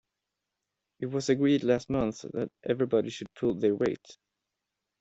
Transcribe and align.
It 0.99 1.05
was 1.11 1.29
agreed 1.29 1.63
last 1.63 1.87
month 1.91 2.21
that 2.33 2.49
everybody 2.63 3.11
should 3.11 3.31
pull 3.35 3.53
their 3.53 3.75
weight 3.75 4.17